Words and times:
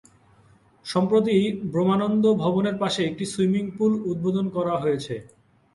সম্প্রতি 0.85 1.35
ব্রহ্মানন্দ 1.71 2.23
ভবনের 2.43 2.75
পাশে 2.81 3.01
একটি 3.05 3.25
সুইমিং 3.33 3.65
পুল 3.77 3.91
উদ্বোধন 4.11 4.45
করা 4.55 4.73
হয়েছে। 4.83 5.15